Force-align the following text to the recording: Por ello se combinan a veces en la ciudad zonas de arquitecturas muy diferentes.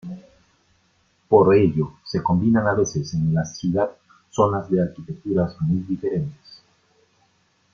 Por 1.29 1.53
ello 1.53 1.99
se 2.03 2.23
combinan 2.23 2.67
a 2.67 2.73
veces 2.73 3.13
en 3.13 3.31
la 3.35 3.45
ciudad 3.45 3.91
zonas 4.31 4.67
de 4.71 4.81
arquitecturas 4.81 5.55
muy 5.61 5.77
diferentes. 5.81 6.63